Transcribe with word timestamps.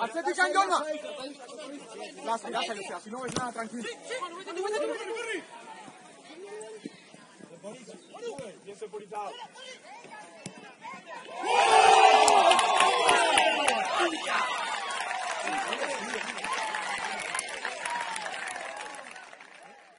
Atlética 0.00 0.46
en 0.46 0.52
Yona. 0.54 0.84
Lástima, 2.24 2.50
lástima 2.50 2.74
que 2.74 2.82
sea, 2.82 3.00
si 3.00 3.10
no 3.10 3.22
ves 3.22 3.34
nada, 3.36 3.52
tranquilo. 3.52 3.84
Bien 8.64 8.78
securizado. 8.78 9.30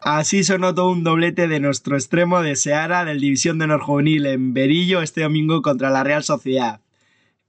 Así 0.02 0.44
sonó 0.44 0.74
todo 0.74 0.92
un 0.92 1.04
doblete 1.04 1.48
de 1.48 1.60
nuestro 1.60 1.96
extremo 1.96 2.42
de 2.42 2.56
Seara 2.56 3.06
del 3.06 3.20
División 3.20 3.58
de 3.58 3.66
Honor 3.66 3.82
Juvenil 3.82 4.26
en 4.26 4.54
Berillo 4.54 5.02
este 5.02 5.22
domingo 5.22 5.62
contra 5.62 5.90
la 5.90 6.04
Real 6.04 6.24
Sociedad. 6.24 6.82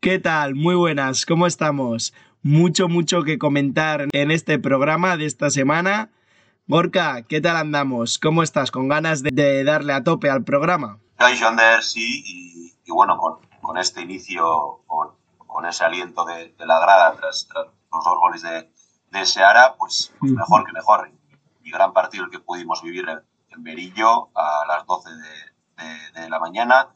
¿Qué 0.00 0.18
tal? 0.18 0.54
Muy 0.54 0.74
buenas, 0.74 1.26
¿cómo 1.26 1.46
estamos? 1.46 2.12
Mucho, 2.42 2.88
mucho 2.88 3.22
que 3.22 3.38
comentar 3.38 4.08
en 4.12 4.30
este 4.30 4.58
programa 4.58 5.18
de 5.18 5.26
esta 5.26 5.50
semana. 5.50 6.10
Gorka, 6.66 7.22
¿qué 7.28 7.42
tal 7.42 7.56
andamos? 7.56 8.18
¿Cómo 8.18 8.42
estás? 8.42 8.70
¿Con 8.70 8.88
ganas 8.88 9.22
de, 9.22 9.30
de 9.30 9.62
darle 9.62 9.92
a 9.92 10.04
tope 10.04 10.30
al 10.30 10.42
programa? 10.42 10.98
Ander, 11.18 11.82
sí, 11.82 12.22
y, 12.24 12.74
y 12.84 12.90
bueno, 12.92 13.18
con, 13.18 13.40
con, 13.60 13.76
este 13.76 14.00
inicio, 14.00 14.82
con, 14.86 15.08
con 15.36 15.66
ese 15.66 15.84
aliento 15.84 16.24
de, 16.24 16.54
de 16.58 16.66
la 16.66 16.80
grada 16.80 17.12
tras, 17.14 17.46
tras, 17.46 17.66
los 17.92 18.04
dos 18.04 18.18
goles 18.18 18.40
de, 18.40 18.72
de 19.10 19.26
Seara, 19.26 19.74
pues, 19.78 20.14
pues 20.18 20.32
mejor 20.32 20.64
que 20.64 20.72
mejor. 20.72 21.10
Y 21.62 21.70
gran 21.70 21.92
partido 21.92 22.24
el 22.24 22.30
que 22.30 22.38
pudimos 22.38 22.82
vivir 22.82 23.06
en, 23.08 23.20
Berillo 23.62 24.30
a 24.34 24.64
las 24.66 24.86
12 24.86 25.10
de, 25.10 25.84
de, 25.84 26.20
de 26.22 26.30
la 26.30 26.38
mañana 26.40 26.88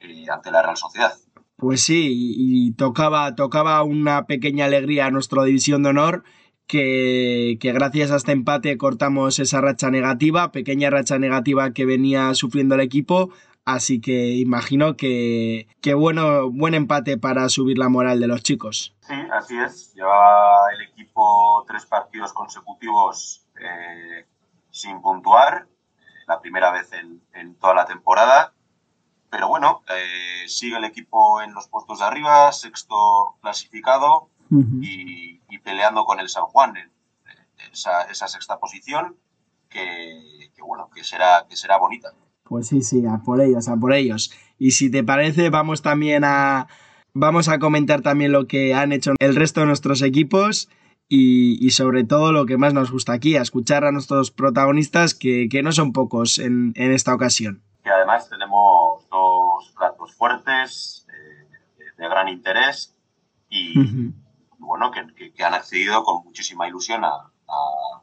eh, 0.00 0.26
ante 0.28 0.50
la 0.50 0.62
Real 0.62 0.76
Sociedad. 0.76 1.14
Pues 1.60 1.82
sí, 1.82 2.08
y, 2.10 2.68
y, 2.68 2.72
tocaba, 2.72 3.34
tocaba 3.34 3.82
una 3.82 4.24
pequeña 4.24 4.64
alegría 4.64 5.06
a 5.06 5.10
nuestra 5.10 5.44
división 5.44 5.82
de 5.82 5.90
honor. 5.90 6.24
Que, 6.66 7.58
que, 7.60 7.72
gracias 7.72 8.12
a 8.12 8.16
este 8.16 8.30
empate 8.30 8.78
cortamos 8.78 9.40
esa 9.40 9.60
racha 9.60 9.90
negativa, 9.90 10.52
pequeña 10.52 10.88
racha 10.88 11.18
negativa 11.18 11.72
que 11.72 11.84
venía 11.84 12.32
sufriendo 12.34 12.76
el 12.76 12.80
equipo. 12.80 13.30
Así 13.64 14.00
que 14.00 14.36
imagino 14.36 14.96
que, 14.96 15.68
que 15.82 15.94
bueno, 15.94 16.50
buen 16.50 16.74
empate 16.74 17.18
para 17.18 17.48
subir 17.48 17.76
la 17.76 17.88
moral 17.88 18.20
de 18.20 18.28
los 18.28 18.42
chicos. 18.42 18.94
Sí, 19.00 19.14
así 19.32 19.58
es. 19.58 19.92
Llevaba 19.94 20.72
el 20.72 20.82
equipo 20.82 21.64
tres 21.68 21.84
partidos 21.86 22.32
consecutivos 22.32 23.44
eh, 23.60 24.24
sin 24.70 25.02
puntuar, 25.02 25.66
la 26.26 26.40
primera 26.40 26.70
vez 26.70 26.90
en, 26.92 27.20
en 27.34 27.56
toda 27.56 27.74
la 27.74 27.84
temporada 27.84 28.54
pero 29.30 29.48
bueno, 29.48 29.82
eh, 29.88 30.48
sigue 30.48 30.76
el 30.76 30.84
equipo 30.84 31.40
en 31.40 31.54
los 31.54 31.68
puestos 31.68 32.00
de 32.00 32.04
arriba, 32.04 32.50
sexto 32.52 32.96
clasificado 33.40 34.28
uh 34.50 34.56
-huh. 34.56 34.84
y, 34.84 35.40
y, 35.48 35.58
peleando 35.58 36.04
con 36.04 36.18
el 36.18 36.28
San 36.28 36.44
Juan 36.44 36.76
en, 36.76 36.90
en 37.28 37.72
esa, 37.72 38.02
esa, 38.10 38.26
sexta 38.26 38.58
posición 38.58 39.16
que, 39.68 40.50
que, 40.54 40.62
bueno, 40.62 40.90
que 40.92 41.04
será, 41.04 41.46
que 41.48 41.56
será 41.56 41.78
bonita. 41.78 42.12
Pues 42.42 42.66
sí, 42.66 42.82
sí, 42.82 43.04
a 43.06 43.18
por 43.18 43.40
ellos, 43.40 43.68
a 43.68 43.76
por 43.76 43.92
ellos. 43.92 44.32
Y 44.58 44.72
si 44.72 44.90
te 44.90 45.04
parece, 45.04 45.48
vamos 45.48 45.80
también 45.80 46.24
a, 46.24 46.66
vamos 47.14 47.48
a 47.48 47.60
comentar 47.60 48.02
también 48.02 48.32
lo 48.32 48.48
que 48.48 48.74
han 48.74 48.90
hecho 48.90 49.12
el 49.20 49.36
resto 49.36 49.60
de 49.60 49.66
nuestros 49.66 50.02
equipos 50.02 50.68
y, 51.08 51.64
y, 51.64 51.70
sobre 51.70 52.02
todo 52.02 52.32
lo 52.32 52.46
que 52.46 52.56
más 52.56 52.74
nos 52.74 52.90
gusta 52.90 53.12
aquí, 53.12 53.36
a 53.36 53.42
escuchar 53.42 53.84
a 53.84 53.92
nuestros 53.92 54.32
protagonistas, 54.32 55.14
que, 55.14 55.48
que 55.48 55.62
no 55.62 55.70
son 55.70 55.92
pocos 55.92 56.40
en, 56.40 56.72
en 56.74 56.90
esta 56.90 57.14
ocasión 57.14 57.62
que 57.82 57.90
además 57.90 58.28
tenemos 58.28 58.69
dos 59.60 59.72
platos 59.72 60.14
fuertes 60.14 61.06
eh, 61.08 61.92
de 61.98 62.08
gran 62.08 62.28
interés 62.28 62.96
y, 63.48 63.78
uh 63.78 63.82
-huh. 63.82 64.14
bueno, 64.58 64.90
que, 64.90 65.06
que, 65.14 65.32
que, 65.32 65.44
han 65.44 65.54
accedido 65.54 66.02
con 66.02 66.24
muchísima 66.24 66.66
ilusión 66.68 67.04
a, 67.04 67.08
a, 67.08 68.02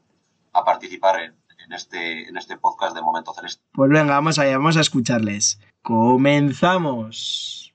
a 0.53 0.63
participar 0.63 1.21
en, 1.21 1.35
en, 1.65 1.73
este, 1.73 2.27
en 2.29 2.37
este 2.37 2.57
podcast 2.57 2.95
de 2.95 3.01
Momento 3.01 3.33
Celeste. 3.33 3.63
Pues 3.73 3.89
venga, 3.89 4.13
vamos 4.13 4.37
allá, 4.39 4.57
vamos 4.57 4.77
a 4.77 4.81
escucharles. 4.81 5.59
Comenzamos. 5.81 7.66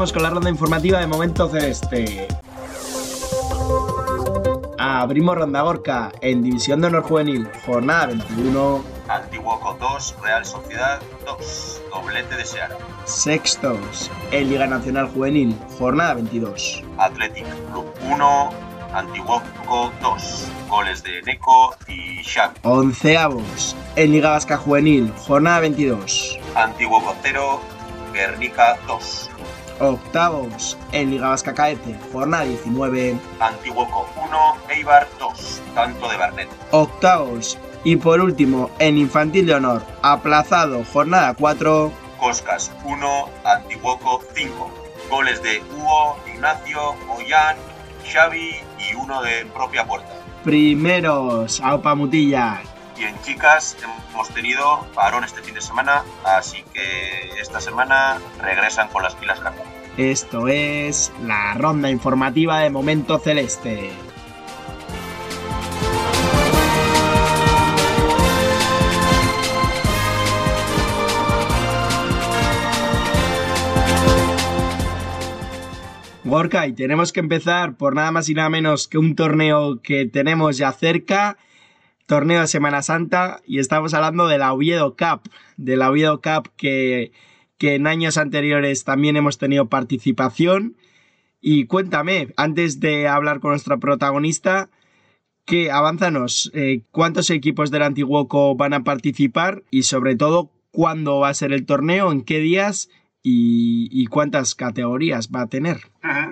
Empezamos 0.00 0.14
con 0.14 0.22
la 0.22 0.30
ronda 0.30 0.48
informativa 0.48 0.98
de 0.98 1.06
Momento 1.06 1.46
Celeste. 1.50 2.26
Abrimos 4.78 5.36
ronda 5.36 5.60
Gorka 5.60 6.10
en 6.22 6.42
División 6.42 6.80
de 6.80 6.86
Honor 6.86 7.02
Juvenil, 7.02 7.46
jornada 7.66 8.06
21. 8.06 8.82
Antiguoco 9.08 9.76
2, 9.78 10.16
Real 10.22 10.46
Sociedad 10.46 11.02
2, 11.26 11.82
doblete 11.90 12.34
de 12.34 12.46
Seara. 12.46 12.78
Sextos, 13.04 14.10
en 14.30 14.48
Liga 14.48 14.66
Nacional 14.66 15.10
Juvenil, 15.10 15.54
jornada 15.78 16.14
22. 16.14 16.82
Athletic 16.96 17.44
Club 17.70 17.84
1, 18.10 18.50
Antiguoco 18.94 19.92
2, 20.00 20.48
goles 20.70 21.02
de 21.02 21.20
Neco 21.24 21.76
y 21.88 22.24
Xavi. 22.24 22.54
Onceavos, 22.62 23.76
en 23.96 24.12
Liga 24.12 24.30
Vasca 24.30 24.56
Juvenil, 24.56 25.12
jornada 25.18 25.60
22. 25.60 26.38
Antiguoco 26.54 27.14
0, 27.22 27.60
Guernica 28.14 28.78
2 28.86 29.30
octavos 29.80 30.76
en 30.92 31.10
Liga 31.10 31.28
Vasca 31.28 31.54
Caete, 31.54 31.98
jornada 32.12 32.44
19. 32.44 33.18
Antiguoco 33.40 34.06
1, 34.24 34.56
Eibar 34.68 35.08
2, 35.18 35.62
tanto 35.74 36.08
de 36.08 36.16
Bernet. 36.16 36.48
Octavos 36.70 37.58
y 37.82 37.96
por 37.96 38.20
último 38.20 38.70
en 38.78 38.98
Infantil 38.98 39.46
de 39.46 39.54
Honor, 39.54 39.82
aplazado, 40.02 40.84
jornada 40.92 41.34
4. 41.34 41.90
Coscas 42.18 42.70
1, 42.84 43.28
Antiguoco 43.44 44.22
5. 44.34 44.70
Goles 45.08 45.42
de 45.42 45.60
Hugo, 45.74 46.16
Ignacio, 46.32 46.94
Ollán, 47.08 47.56
Xavi 48.04 48.54
y 48.78 48.94
uno 48.94 49.22
de 49.22 49.46
propia 49.46 49.86
puerta. 49.86 50.08
Primeros, 50.44 51.60
Aupa 51.60 51.94
Mutilla. 51.94 52.62
Y 53.00 53.04
en 53.04 53.18
chicas 53.22 53.78
hemos 54.12 54.28
tenido 54.28 54.86
parón 54.94 55.24
este 55.24 55.40
fin 55.40 55.54
de 55.54 55.62
semana, 55.62 56.04
así 56.22 56.62
que 56.74 57.30
esta 57.40 57.58
semana 57.58 58.18
regresan 58.42 58.88
con 58.88 59.02
las 59.02 59.14
pilas 59.14 59.40
cargadas. 59.40 59.66
Esto 59.96 60.48
es 60.48 61.10
la 61.24 61.54
ronda 61.54 61.88
informativa 61.88 62.58
de 62.58 62.68
Momento 62.68 63.18
Celeste. 63.18 63.90
Gorka, 76.24 76.66
y 76.66 76.74
tenemos 76.74 77.14
que 77.14 77.20
empezar 77.20 77.76
por 77.76 77.94
nada 77.94 78.12
más 78.12 78.28
y 78.28 78.34
nada 78.34 78.50
menos 78.50 78.88
que 78.88 78.98
un 78.98 79.16
torneo 79.16 79.80
que 79.82 80.04
tenemos 80.04 80.58
ya 80.58 80.70
cerca, 80.70 81.38
torneo 82.10 82.40
de 82.40 82.48
Semana 82.48 82.82
Santa, 82.82 83.40
y 83.46 83.60
estamos 83.60 83.94
hablando 83.94 84.26
de 84.26 84.36
la 84.36 84.52
Oviedo 84.52 84.96
Cup, 84.96 85.30
de 85.56 85.76
la 85.76 85.90
Oviedo 85.90 86.20
Cup 86.20 86.50
que, 86.56 87.12
que 87.56 87.76
en 87.76 87.86
años 87.86 88.18
anteriores 88.18 88.82
también 88.82 89.16
hemos 89.16 89.38
tenido 89.38 89.68
participación. 89.68 90.74
Y 91.40 91.66
cuéntame, 91.66 92.34
antes 92.36 92.80
de 92.80 93.06
hablar 93.06 93.38
con 93.38 93.52
nuestra 93.52 93.76
protagonista, 93.76 94.70
que 95.44 95.70
avánzanos, 95.70 96.50
eh, 96.52 96.82
cuántos 96.90 97.30
equipos 97.30 97.70
del 97.70 97.84
Antiguoco 97.84 98.56
van 98.56 98.74
a 98.74 98.82
participar 98.82 99.62
y 99.70 99.84
sobre 99.84 100.16
todo 100.16 100.50
cuándo 100.72 101.20
va 101.20 101.28
a 101.28 101.34
ser 101.34 101.52
el 101.52 101.64
torneo, 101.64 102.10
en 102.10 102.22
qué 102.22 102.40
días 102.40 102.90
y, 103.22 104.04
cuántas 104.06 104.56
categorías 104.56 105.30
va 105.30 105.42
a 105.42 105.46
tener. 105.46 105.78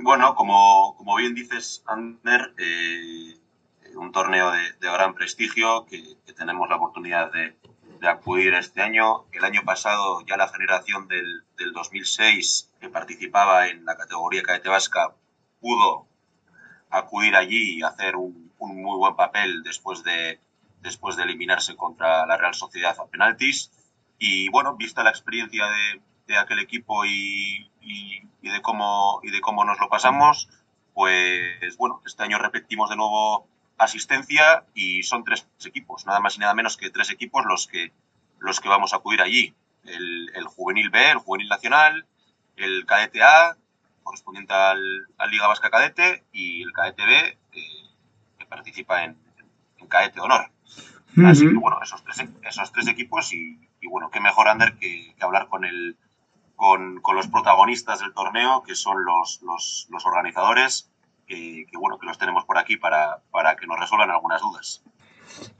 Bueno, 0.03 0.35
como, 0.35 0.97
como 0.97 1.15
bien 1.15 1.37
dices, 1.37 1.85
Ander, 1.87 2.53
eh, 2.59 3.39
un 3.99 4.13
torneo 4.13 4.51
de, 4.53 4.73
gran 4.81 5.15
prestigio 5.15 5.85
que, 5.87 6.17
tenemos 6.37 6.69
la 6.69 6.77
oportunidad 6.77 7.33
de, 7.33 7.57
acudir 8.09 8.55
este 8.55 8.81
año. 8.81 9.25
El 9.33 9.45
año 9.45 9.63
pasado 9.65 10.25
ya 10.25 10.37
la 10.37 10.49
generación 10.49 11.09
del, 11.09 11.45
del 11.57 11.73
2006 11.73 12.73
que 12.81 12.89
participaba 12.89 13.67
en 13.67 13.85
la 13.85 13.97
categoría 13.97 14.43
cadete 14.43 14.69
vasca 14.69 15.15
pudo 15.61 16.07
acudir 16.91 17.35
allí 17.35 17.79
y 17.79 17.83
hacer 17.83 18.15
un, 18.15 18.53
un, 18.59 18.83
muy 18.83 18.97
buen 18.97 19.17
papel 19.17 19.65
después 19.65 20.05
de, 20.05 20.41
después 20.81 21.17
de 21.17 21.25
eliminarse 21.25 21.75
contra 21.77 22.25
la 22.27 22.37
Real 22.37 22.55
Sociedad 22.55 22.97
a 23.01 23.07
penaltis. 23.07 23.73
Y 24.19 24.49
bueno, 24.51 24.77
vista 24.77 25.03
la 25.03 25.11
experiencia 25.11 25.67
de, 25.67 26.01
de 26.29 26.37
aquel 26.37 26.61
equipo 26.61 27.05
y, 27.05 27.69
y, 27.81 28.23
y, 28.43 28.49
de 28.49 28.63
cómo, 28.63 29.21
y 29.25 29.31
de 29.31 29.41
cómo 29.41 29.65
nos 29.65 29.81
lo 29.81 29.89
pasamos, 29.89 30.49
pues 30.95 31.77
bueno, 31.77 32.01
este 32.07 32.23
año 32.23 32.39
repetimos 32.39 32.91
de 32.91 32.97
nuevo 32.97 33.49
asistencia 33.79 34.65
y 34.75 35.03
son 35.03 35.25
tres 35.25 35.49
equipos, 35.65 36.07
nada 36.07 36.21
más 36.21 36.37
y 36.37 36.41
nada 36.41 36.55
menos 36.55 36.77
que 36.77 36.91
tres 36.91 37.11
equipos 37.11 37.45
los 37.47 37.67
que, 37.67 37.93
los 38.39 38.61
que 38.61 38.69
vamos 38.69 38.93
a 38.93 38.97
acudir 38.97 39.23
allí. 39.23 39.55
El, 39.85 40.31
el 40.35 40.45
Juvenil 40.47 40.91
B, 40.91 41.11
el 41.11 41.19
Juvenil 41.19 41.49
Nacional, 41.49 42.07
el 42.57 42.85
Cadete 42.87 43.23
A, 43.23 43.57
correspondiente 44.03 44.53
al, 44.53 44.83
al 45.17 45.31
Liga 45.31 45.47
Vasca 45.47 45.71
Cadete, 45.71 46.25
y 46.33 46.63
el 46.63 46.73
Cadete 46.73 47.07
B, 47.07 47.39
eh, 47.53 47.61
que 48.39 48.47
participa 48.47 49.05
en, 49.05 49.17
en 49.79 49.87
Cadete 49.87 50.21
Honor. 50.21 50.51
Uh 51.17 51.21
-huh. 51.21 51.31
Así 51.31 51.49
que 51.49 51.55
bueno, 51.55 51.79
esos 51.83 52.03
tres, 52.05 52.25
esos 52.43 52.73
tres 52.73 52.89
equipos 52.89 53.33
y, 53.33 53.59
y 53.81 53.87
bueno, 53.89 54.11
qué 54.11 54.21
mejor, 54.21 54.49
Ander, 54.49 54.77
que, 54.79 55.15
que 55.17 55.25
hablar 55.25 55.49
con, 55.49 55.65
el, 55.65 55.97
con, 56.57 57.01
con, 57.01 57.17
los 57.17 57.29
protagonistas 57.29 58.01
del 58.01 58.13
torneo, 58.13 58.63
que 58.63 58.75
son 58.75 59.05
los, 59.05 59.41
los, 59.43 59.87
los 59.91 60.05
organizadores, 60.05 60.91
que, 61.29 61.67
que, 61.71 61.77
bueno, 61.79 61.99
que 61.99 62.07
los 62.07 62.19
tenemos 62.19 62.45
por 62.45 62.59
aquí 62.59 62.77
para, 62.77 63.23
para 63.31 63.55
que 63.57 63.67
nos 63.67 63.79
resuelvan 63.79 64.11
algunas 64.11 64.41
dudas. 64.41 64.83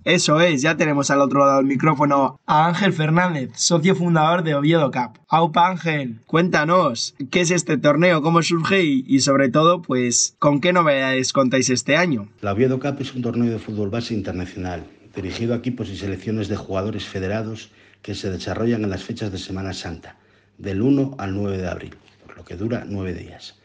Eso 0.05 0.41
es, 0.41 0.63
ya 0.63 0.77
tenemos 0.77 1.11
al 1.11 1.21
otro 1.21 1.41
lado 1.41 1.59
del 1.59 1.67
micrófono 1.67 2.41
a 2.47 2.67
Ángel 2.67 2.93
Fernández, 2.93 3.51
socio 3.55 3.95
fundador 3.95 4.43
de 4.43 4.55
Oviedo 4.55 4.91
Cup. 4.91 5.21
Aupa 5.29 5.69
Ángel, 5.69 6.21
cuéntanos, 6.27 7.15
¿qué 7.31 7.43
es 7.43 7.51
este 7.51 7.77
torneo, 7.77 8.23
cómo 8.23 8.43
surge 8.43 8.83
y, 8.83 9.05
y, 9.07 9.21
sobre 9.21 9.51
todo, 9.51 9.83
pues, 9.83 10.37
con 10.39 10.61
qué 10.61 10.73
novedades 10.73 11.33
contáis 11.33 11.69
este 11.71 11.97
año? 11.97 12.29
La 12.41 12.53
Oviedo 12.53 12.81
Cup 12.81 12.97
es 13.01 13.15
un 13.15 13.23
torneo 13.23 13.53
de 13.53 13.59
fútbol 13.59 13.91
base 13.91 14.15
internacional, 14.15 14.87
dirigido 15.15 15.55
a 15.55 15.59
equipos 15.59 15.91
y 15.91 15.97
selecciones 15.97 16.49
de 16.49 16.57
jugadores 16.57 17.07
federados 17.07 17.71
que 18.03 18.15
se 18.15 18.31
desarrollan 18.31 18.85
en 18.85 18.91
las 18.91 19.05
fechas 19.05 19.31
de 19.31 19.39
Semana 19.39 19.75
Santa, 19.75 20.17
del 20.57 20.81
1 20.81 21.17
al 21.19 21.35
9 21.35 21.59
de 21.59 21.69
abril, 21.69 21.97
por 22.25 22.37
lo 22.37 22.45
que 22.45 22.57
dura 22.57 22.85
nueve 22.87 23.13
días. 23.13 23.58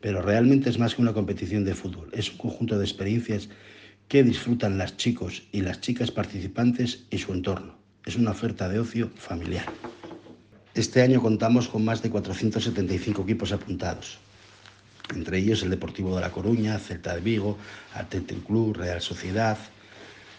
Pero 0.00 0.22
realmente 0.22 0.70
es 0.70 0.78
más 0.78 0.94
que 0.94 1.02
una 1.02 1.12
competición 1.12 1.64
de 1.64 1.74
fútbol, 1.74 2.10
es 2.12 2.30
un 2.30 2.38
conjunto 2.38 2.78
de 2.78 2.84
experiencias 2.84 3.48
que 4.08 4.22
disfrutan 4.22 4.78
las 4.78 4.96
chicos 4.96 5.42
y 5.52 5.60
las 5.60 5.80
chicas 5.80 6.10
participantes 6.10 7.04
y 7.10 7.18
su 7.18 7.32
entorno. 7.32 7.76
Es 8.06 8.16
una 8.16 8.30
oferta 8.30 8.68
de 8.68 8.78
ocio 8.78 9.10
familiar. 9.16 9.66
Este 10.74 11.02
año 11.02 11.20
contamos 11.20 11.68
con 11.68 11.84
más 11.84 12.02
de 12.02 12.10
475 12.10 13.22
equipos 13.22 13.52
apuntados, 13.52 14.18
entre 15.14 15.38
ellos 15.38 15.62
el 15.62 15.70
Deportivo 15.70 16.14
de 16.14 16.20
La 16.20 16.30
Coruña, 16.30 16.78
Celta 16.78 17.14
de 17.14 17.20
Vigo, 17.20 17.58
Atlético 17.94 18.46
Club, 18.46 18.76
Real 18.76 19.00
Sociedad, 19.00 19.58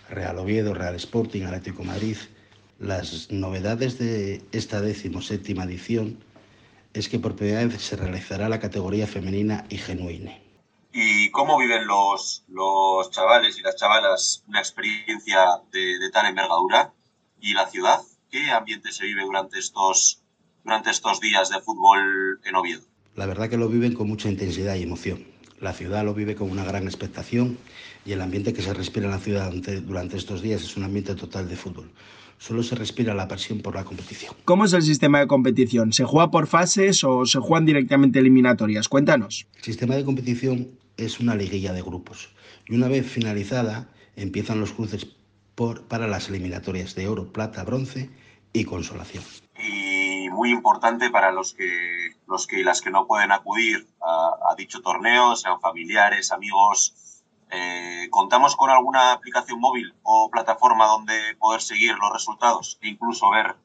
Real 0.09 0.37
Oviedo, 0.39 0.73
Real 0.73 0.95
Sporting, 0.95 1.43
Atlético 1.43 1.83
Madrid. 1.83 2.17
Las 2.79 3.29
novedades 3.29 3.99
de 3.99 4.41
esta 4.51 4.81
decimoséptima 4.81 5.65
edición 5.65 6.17
es 6.93 7.09
que 7.09 7.19
por 7.19 7.35
primera 7.35 7.65
vez 7.65 7.81
se 7.81 7.95
realizará 7.95 8.49
la 8.49 8.59
categoría 8.59 9.07
femenina 9.07 9.65
y 9.69 9.77
genuine. 9.77 10.41
¿Y 10.91 11.29
cómo 11.31 11.57
viven 11.57 11.85
los, 11.85 12.43
los 12.47 13.11
chavales 13.11 13.57
y 13.57 13.61
las 13.61 13.75
chavalas 13.75 14.43
una 14.47 14.59
experiencia 14.59 15.61
de, 15.71 15.99
de 15.99 16.09
tal 16.09 16.25
envergadura? 16.25 16.93
¿Y 17.39 17.53
la 17.53 17.67
ciudad? 17.67 17.99
¿Qué 18.31 18.49
ambiente 18.51 18.91
se 18.91 19.05
vive 19.05 19.23
durante 19.23 19.59
estos, 19.59 20.21
durante 20.63 20.89
estos 20.89 21.19
días 21.19 21.49
de 21.49 21.61
fútbol 21.61 22.41
en 22.43 22.55
Oviedo? 22.55 22.81
La 23.15 23.25
verdad 23.25 23.49
que 23.49 23.57
lo 23.57 23.69
viven 23.69 23.93
con 23.93 24.07
mucha 24.07 24.29
intensidad 24.29 24.75
y 24.75 24.83
emoción. 24.83 25.27
La 25.59 25.73
ciudad 25.73 26.03
lo 26.03 26.13
vive 26.13 26.35
con 26.35 26.49
una 26.49 26.63
gran 26.63 26.83
expectación 26.83 27.57
y 28.09 28.13
el 28.13 28.21
ambiente 28.21 28.53
que 28.53 28.63
se 28.63 28.73
respira 28.73 29.05
en 29.05 29.11
la 29.11 29.19
ciudad 29.19 29.45
durante, 29.45 29.81
durante 29.81 30.17
estos 30.17 30.41
días 30.41 30.63
es 30.63 30.75
un 30.75 30.83
ambiente 30.83 31.13
total 31.13 31.47
de 31.47 31.55
fútbol 31.55 31.91
solo 32.39 32.63
se 32.63 32.73
respira 32.73 33.13
la 33.13 33.27
pasión 33.27 33.59
por 33.59 33.75
la 33.75 33.83
competición. 33.83 34.33
¿Cómo 34.45 34.63
es 34.63 34.71
el 34.71 34.81
sistema 34.81 35.19
de 35.19 35.27
competición? 35.27 35.91
¿Se 35.91 36.05
juega 36.05 36.31
por 36.31 36.47
fases 36.47 37.03
o 37.03 37.25
se 37.25 37.37
juegan 37.39 37.65
directamente 37.65 38.17
eliminatorias? 38.19 38.87
Cuéntanos. 38.87 39.45
El 39.57 39.63
sistema 39.63 39.95
de 39.95 40.05
competición 40.05 40.71
es 40.95 41.19
una 41.19 41.35
liguilla 41.35 41.73
de 41.73 41.81
grupos 41.81 42.29
y 42.65 42.75
una 42.75 42.87
vez 42.87 43.05
finalizada 43.05 43.89
empiezan 44.15 44.61
los 44.61 44.71
cruces 44.71 45.05
por, 45.53 45.83
para 45.83 46.07
las 46.07 46.29
eliminatorias 46.29 46.95
de 46.95 47.09
oro, 47.09 47.33
plata, 47.33 47.65
bronce 47.65 48.09
y 48.53 48.63
consolación. 48.63 49.23
Y 49.61 50.29
muy 50.29 50.51
importante 50.51 51.09
para 51.09 51.33
los 51.33 51.53
que, 51.53 52.15
los 52.25 52.47
que 52.47 52.61
y 52.61 52.63
las 52.63 52.79
que 52.79 52.89
no 52.89 53.05
pueden 53.05 53.33
acudir 53.33 53.85
a, 54.01 54.51
a 54.51 54.55
dicho 54.55 54.81
torneo, 54.81 55.35
sean 55.35 55.59
familiares, 55.59 56.31
amigos, 56.31 56.95
eh, 57.51 58.07
¿Contamos 58.11 58.55
con 58.55 58.69
alguna 58.69 59.11
aplicación 59.11 59.59
móvil 59.59 59.93
o 60.03 60.29
plataforma 60.31 60.85
donde 60.85 61.13
poder 61.39 61.61
seguir 61.61 61.95
los 61.95 62.13
resultados 62.13 62.77
e 62.81 62.89
incluso 62.89 63.29
ver 63.31 63.55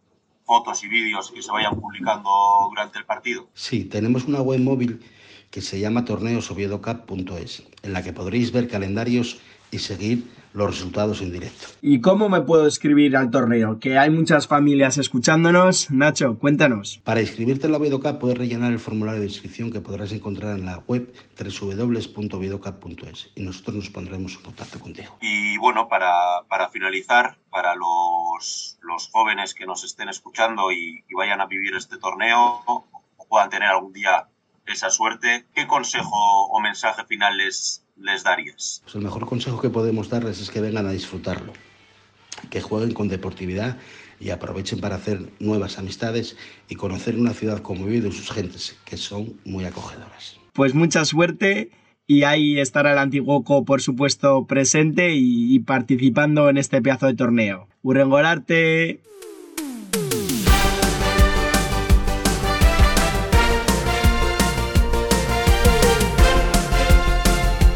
fotos 0.44 0.82
y 0.84 0.88
vídeos 0.88 1.30
que 1.30 1.42
se 1.42 1.50
vayan 1.50 1.78
publicando 1.80 2.30
durante 2.70 2.98
el 2.98 3.04
partido? 3.04 3.48
Sí, 3.54 3.84
tenemos 3.84 4.24
una 4.24 4.40
web 4.40 4.60
móvil 4.60 5.04
que 5.50 5.60
se 5.60 5.78
llama 5.78 6.04
torneosoviedocup.es, 6.04 7.62
en 7.82 7.92
la 7.92 8.02
que 8.02 8.12
podréis 8.12 8.52
ver 8.52 8.68
calendarios 8.68 9.40
y 9.74 9.78
seguir 9.78 10.30
los 10.52 10.70
resultados 10.70 11.20
en 11.20 11.32
directo. 11.32 11.66
¿Y 11.82 12.00
cómo 12.00 12.28
me 12.28 12.40
puedo 12.42 12.64
inscribir 12.64 13.16
al 13.16 13.30
torneo? 13.30 13.80
Que 13.80 13.98
hay 13.98 14.08
muchas 14.08 14.46
familias 14.46 14.98
escuchándonos. 14.98 15.90
Nacho, 15.90 16.38
cuéntanos. 16.38 17.00
Para 17.02 17.20
inscribirte 17.20 17.66
en 17.66 17.72
la 17.72 17.78
Oviedocup 17.78 18.20
puedes 18.20 18.38
rellenar 18.38 18.72
el 18.72 18.78
formulario 18.78 19.20
de 19.20 19.26
inscripción 19.26 19.72
que 19.72 19.80
podrás 19.80 20.12
encontrar 20.12 20.56
en 20.56 20.64
la 20.64 20.78
web 20.86 21.12
www.oviedocup.es 21.36 23.30
y 23.34 23.42
nosotros 23.42 23.76
nos 23.76 23.90
pondremos 23.90 24.36
en 24.36 24.42
contacto 24.42 24.78
contigo. 24.78 25.18
Y 25.20 25.58
bueno, 25.58 25.88
para, 25.88 26.12
para 26.48 26.68
finalizar, 26.68 27.36
para 27.50 27.74
los, 27.74 28.78
los, 28.82 29.08
jóvenes 29.10 29.54
que 29.54 29.66
nos 29.66 29.82
estén 29.82 30.08
escuchando 30.08 30.70
y, 30.70 31.04
y 31.08 31.14
vayan 31.14 31.40
a 31.40 31.46
vivir 31.46 31.74
este 31.74 31.98
torneo 31.98 32.62
o 32.66 32.86
puedan 33.28 33.50
tener 33.50 33.68
algún 33.68 33.92
día 33.92 34.28
esa 34.66 34.90
suerte, 34.90 35.46
¿qué 35.54 35.66
consejo 35.66 36.46
o 36.46 36.60
mensaje 36.60 37.04
final 37.04 37.36
les, 37.36 37.83
les 37.96 38.24
darías? 38.24 38.80
Pues 38.84 38.94
el 38.94 39.02
mejor 39.02 39.26
consejo 39.26 39.60
que 39.60 39.70
podemos 39.70 40.08
darles 40.08 40.40
es 40.40 40.50
que 40.50 40.60
vengan 40.60 40.86
a 40.86 40.92
disfrutarlo, 40.92 41.52
que 42.50 42.60
jueguen 42.60 42.92
con 42.92 43.08
deportividad 43.08 43.78
y 44.20 44.30
aprovechen 44.30 44.80
para 44.80 44.96
hacer 44.96 45.30
nuevas 45.40 45.78
amistades 45.78 46.36
y 46.68 46.76
conocer 46.76 47.16
una 47.16 47.34
ciudad 47.34 47.60
como 47.60 47.86
vive 47.86 48.08
y 48.08 48.12
sus 48.12 48.30
gentes, 48.30 48.76
que 48.84 48.96
son 48.96 49.38
muy 49.44 49.64
acogedoras. 49.64 50.38
Pues 50.52 50.74
mucha 50.74 51.04
suerte 51.04 51.70
y 52.06 52.22
ahí 52.24 52.60
estará 52.60 52.92
el 52.92 52.98
Antiguoco, 52.98 53.64
por 53.64 53.80
supuesto, 53.80 54.46
presente 54.46 55.14
y, 55.14 55.54
y 55.54 55.58
participando 55.60 56.48
en 56.48 56.58
este 56.58 56.82
pedazo 56.82 57.06
de 57.06 57.14
torneo. 57.14 57.68
Urrengorarte. 57.82 59.00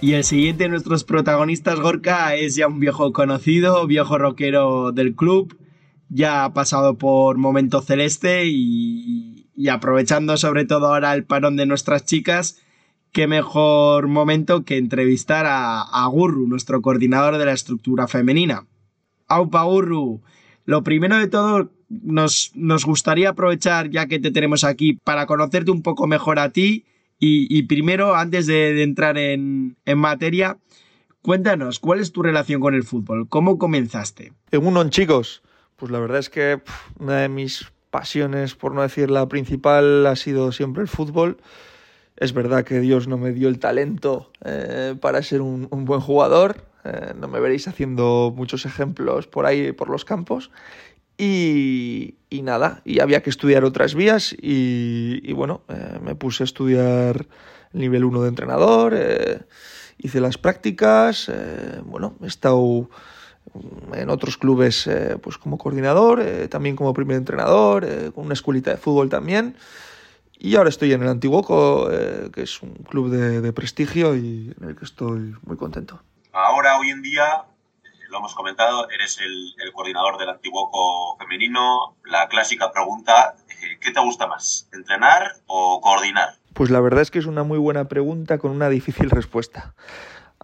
Y 0.00 0.12
el 0.12 0.22
siguiente 0.22 0.64
de 0.64 0.70
nuestros 0.70 1.02
protagonistas, 1.02 1.80
Gorka, 1.80 2.36
es 2.36 2.54
ya 2.54 2.68
un 2.68 2.78
viejo 2.78 3.12
conocido, 3.12 3.84
viejo 3.88 4.16
rockero 4.16 4.92
del 4.92 5.16
club. 5.16 5.58
ya 6.08 6.44
ha 6.44 6.54
pasado 6.54 6.96
por 6.96 7.36
Momento 7.36 7.82
Celeste 7.82 8.46
y, 8.46 9.68
aprovechando 9.68 10.36
sobre 10.36 10.64
todo 10.64 10.86
ahora 10.86 11.14
el 11.14 11.24
parón 11.24 11.56
de 11.56 11.66
nuestras 11.66 12.04
chicas, 12.04 12.62
qué 13.12 13.26
mejor 13.26 14.06
momento 14.06 14.64
que 14.64 14.76
entrevistar 14.78 15.46
a, 15.46 15.82
a 15.82 16.06
Gurru, 16.06 16.46
nuestro 16.46 16.80
coordinador 16.80 17.36
de 17.36 17.46
la 17.46 17.52
estructura 17.52 18.06
femenina. 18.06 18.66
Aupa 19.26 19.64
Gurru, 19.64 20.22
lo 20.64 20.84
primero 20.84 21.16
de 21.16 21.26
todo, 21.26 21.72
nos, 21.88 22.52
nos, 22.54 22.84
gustaría 22.84 23.30
aprovechar, 23.30 23.90
ya 23.90 24.06
que 24.06 24.20
te 24.20 24.30
tenemos 24.30 24.62
aquí, 24.62 24.98
para 25.02 25.26
conocerte 25.26 25.70
un 25.70 25.82
poco 25.82 26.06
mejor 26.06 26.38
a 26.38 26.52
ti. 26.52 26.84
Y, 27.20 27.62
primero, 27.64 28.14
antes 28.14 28.46
de, 28.46 28.82
entrar 28.82 29.18
en, 29.18 29.76
materia, 29.96 30.58
cuéntanos, 31.20 31.80
¿cuál 31.80 32.00
es 32.00 32.12
tu 32.12 32.22
relación 32.22 32.60
con 32.60 32.74
el 32.74 32.84
fútbol? 32.84 33.28
¿Cómo 33.28 33.58
comenzaste? 33.58 34.32
En 34.50 34.66
uno, 34.66 34.88
chicos. 34.88 35.42
Pues 35.76 35.92
la 35.92 36.00
verdad 36.00 36.18
es 36.18 36.30
que 36.30 36.60
una 36.98 37.18
de 37.18 37.28
mis 37.28 37.66
pasiones, 37.90 38.54
por 38.54 38.74
no 38.74 38.82
decir 38.82 39.10
la 39.10 39.28
principal, 39.28 40.06
ha 40.06 40.16
sido 40.16 40.52
siempre 40.52 40.82
el 40.82 40.88
fútbol. 40.88 41.38
Es 42.16 42.32
verdad 42.32 42.64
que 42.64 42.80
Dios 42.80 43.06
no 43.06 43.16
me 43.16 43.32
dio 43.32 43.48
el 43.48 43.60
talento 43.60 44.32
eh, 44.44 44.96
para 45.00 45.22
ser 45.22 45.40
un, 45.40 45.68
buen 45.70 46.00
jugador. 46.00 46.64
Eh, 46.84 47.14
no 47.16 47.28
me 47.28 47.38
veréis 47.38 47.68
haciendo 47.68 48.32
muchos 48.36 48.66
ejemplos 48.66 49.28
por 49.28 49.46
ahí, 49.46 49.72
por 49.72 49.88
los 49.88 50.04
campos. 50.04 50.50
Y, 51.18 52.14
nada, 52.30 52.80
y 52.84 53.00
había 53.00 53.22
que 53.22 53.30
estudiar 53.30 53.64
otras 53.64 53.94
vías 53.94 54.34
y, 54.40 55.32
bueno, 55.32 55.62
eh, 55.68 55.98
me 56.00 56.14
puse 56.14 56.44
a 56.44 56.46
estudiar 56.46 57.26
nivel 57.72 58.04
1 58.04 58.22
de 58.22 58.28
entrenador, 58.28 58.96
hice 59.98 60.20
las 60.20 60.38
prácticas, 60.38 61.30
bueno, 61.84 62.14
he 62.22 62.26
estado 62.26 62.88
en 63.94 64.10
otros 64.10 64.36
clubes 64.36 64.86
eh, 64.86 65.16
pues 65.20 65.38
como 65.38 65.58
coordinador, 65.58 66.20
eh, 66.20 66.48
también 66.48 66.76
como 66.76 66.92
primer 66.94 67.16
entrenador, 67.16 67.84
eh, 67.84 68.10
con 68.14 68.26
una 68.26 68.34
escuelita 68.34 68.70
de 68.70 68.76
fútbol 68.76 69.08
también. 69.08 69.56
Y 70.40 70.56
ahora 70.56 70.68
estoy 70.68 70.92
en 70.92 71.02
el 71.02 71.08
Antiguoco, 71.08 71.88
que 72.32 72.42
es 72.42 72.62
un 72.62 72.74
club 72.88 73.10
de, 73.10 73.52
prestigio 73.52 74.14
y 74.14 74.54
en 74.60 74.68
el 74.68 74.76
que 74.76 74.84
estoy 74.84 75.34
muy 75.44 75.56
contento. 75.56 76.00
Ahora, 76.32 76.78
hoy 76.78 76.90
en 76.90 77.02
día, 77.02 77.42
lo 78.08 78.18
hemos 78.18 78.34
comentado, 78.34 78.88
eres 78.90 79.18
el, 79.20 79.72
coordinador 79.72 80.18
del 80.18 80.30
Antiguoco 80.30 81.16
femenino. 81.18 81.96
La 82.04 82.28
clásica 82.28 82.72
pregunta, 82.72 83.36
¿qué 83.80 83.90
te 83.90 84.00
gusta 84.00 84.26
más, 84.26 84.68
entrenar 84.72 85.36
o 85.46 85.80
coordinar? 85.80 86.36
Pues 86.54 86.70
la 86.70 86.80
verdad 86.80 87.02
es 87.02 87.10
que 87.10 87.18
es 87.18 87.26
una 87.26 87.44
muy 87.44 87.58
buena 87.58 87.86
pregunta 87.86 88.38
con 88.38 88.50
una 88.50 88.68
difícil 88.68 89.10
respuesta 89.10 89.74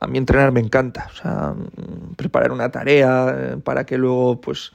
a 0.00 0.06
mí 0.06 0.18
entrenar 0.18 0.52
me 0.52 0.60
encanta. 0.60 1.08
O 1.10 1.14
sea, 1.14 1.54
preparar 2.16 2.52
una 2.52 2.70
tarea 2.70 3.34
eh, 3.36 3.56
para 3.62 3.84
que 3.86 3.98
luego, 3.98 4.40
pues, 4.40 4.72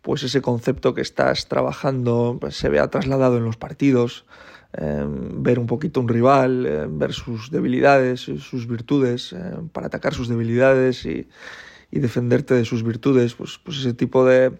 pues 0.00 0.22
ese 0.22 0.42
concepto 0.42 0.94
que 0.94 1.00
estás 1.00 1.48
trabajando 1.48 2.38
pues, 2.40 2.56
se 2.56 2.68
vea 2.68 2.88
trasladado 2.88 3.36
en 3.36 3.44
los 3.44 3.56
partidos. 3.56 4.24
Eh, 4.74 5.04
ver 5.06 5.58
un 5.58 5.66
poquito 5.66 6.00
un 6.00 6.08
rival, 6.08 6.64
eh, 6.66 6.86
ver 6.88 7.12
sus 7.12 7.50
debilidades, 7.50 8.20
sus 8.20 8.66
virtudes, 8.66 9.34
para 9.72 9.88
atacar 9.88 10.14
sus 10.14 10.28
debilidades 10.28 11.04
y, 11.04 11.28
y, 11.92 12.00
defenderte 12.00 12.54
de 12.54 12.64
sus 12.64 12.82
virtudes, 12.82 13.34
pues, 13.34 13.60
pues 13.62 13.78
ese 13.78 13.94
tipo 13.94 14.24
de, 14.24 14.52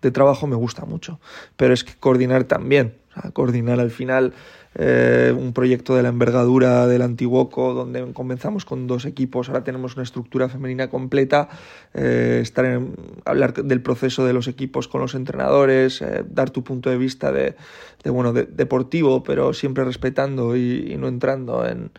de 0.00 0.10
trabajo 0.10 0.46
me 0.46 0.56
gusta 0.56 0.84
mucho. 0.84 1.20
Pero 1.56 1.74
es 1.74 1.84
que 1.84 1.94
coordinar 1.94 2.44
también, 2.44 2.94
coordinar 3.32 3.80
al 3.80 3.90
final 3.90 4.32
eh, 4.74 5.34
un 5.36 5.52
proyecto 5.52 5.96
de 5.96 6.02
la 6.02 6.08
envergadura 6.08 6.86
del 6.86 7.02
Antiguoco, 7.02 7.74
donde 7.74 8.12
comenzamos 8.12 8.64
con 8.64 8.86
dos 8.86 9.04
equipos, 9.06 9.48
ahora 9.48 9.64
tenemos 9.64 9.94
una 9.94 10.02
estructura 10.02 10.48
femenina 10.48 10.88
completa, 10.88 11.48
eh, 11.94 12.40
estar 12.42 12.64
en, 12.64 12.94
hablar 13.24 13.54
del 13.54 13.82
proceso 13.82 14.24
de 14.24 14.32
los 14.32 14.46
equipos 14.46 14.88
con 14.88 15.00
los 15.00 15.14
entrenadores, 15.14 16.02
eh, 16.02 16.24
dar 16.28 16.50
tu 16.50 16.62
punto 16.62 16.90
de 16.90 16.98
vista 16.98 17.32
de, 17.32 17.56
bueno, 18.04 18.32
deportivo, 18.32 19.22
pero 19.22 19.52
siempre 19.52 19.84
respetando 19.84 20.56
y, 20.56 20.96
no 20.98 21.08
entrando 21.08 21.66
en, 21.66 21.90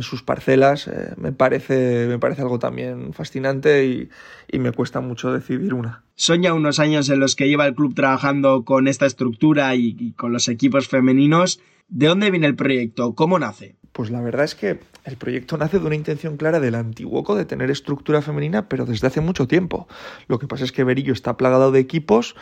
sus 0.00 0.22
parcelas, 0.22 0.90
me, 1.16 1.30
parece, 1.32 2.06
me 2.08 2.18
parece 2.18 2.42
algo 2.42 2.58
también 2.58 3.12
fascinante 3.12 3.86
y, 3.86 4.58
me 4.58 4.72
cuesta 4.72 5.00
mucho 5.00 5.32
decidir 5.32 5.74
una. 5.74 6.05
Son 6.16 6.42
ya 6.42 6.54
unos 6.54 6.78
años 6.78 7.08
en 7.10 7.20
los 7.20 7.36
que 7.36 7.48
lleva 7.48 7.66
el 7.66 7.74
club 7.74 7.94
trabajando 7.94 8.64
con 8.64 8.88
esta 8.88 9.06
estructura 9.06 9.74
y 9.74 10.12
con 10.16 10.32
los 10.32 10.48
equipos 10.48 10.88
femeninos. 10.88 11.60
¿De 11.88 12.06
dónde 12.06 12.30
viene 12.30 12.46
el 12.46 12.56
proyecto? 12.56 13.14
¿Cómo 13.14 13.38
nace? 13.38 13.76
Pues 13.96 14.10
la 14.10 14.20
verdad 14.20 14.44
es 14.44 14.54
que 14.54 14.80
el 15.04 15.16
proyecto 15.16 15.56
nace 15.56 15.78
de 15.78 15.86
una 15.86 15.94
intención 15.94 16.36
clara 16.36 16.60
del 16.60 16.74
Antiguoco 16.74 17.34
de 17.34 17.46
tener 17.46 17.70
estructura 17.70 18.20
femenina, 18.20 18.68
pero 18.68 18.84
desde 18.84 19.06
hace 19.06 19.22
mucho 19.22 19.46
tiempo. 19.46 19.88
Lo 20.26 20.38
que 20.38 20.46
pasa 20.46 20.64
es 20.64 20.72
que 20.72 20.84
Berillo 20.84 21.14
está 21.14 21.38
plagado 21.38 21.72
de 21.72 21.80
equipos 21.80 22.36